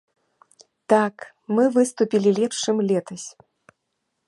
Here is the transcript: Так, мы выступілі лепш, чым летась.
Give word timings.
Так, 0.93 1.15
мы 1.57 1.63
выступілі 1.77 2.29
лепш, 2.39 2.57
чым 2.65 2.77
летась. 2.93 3.27